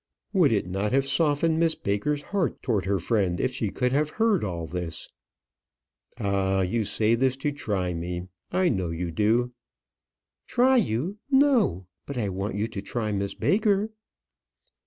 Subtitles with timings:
[0.33, 4.09] Would it not have softened Miss Baker's heart towards her friend if she could have
[4.09, 5.07] heard all this?
[6.19, 8.23] "Ah; you say this to try me.
[8.51, 9.53] I know you do."
[10.47, 11.19] "Try you!
[11.29, 13.91] no; but I want you to try Miss Baker."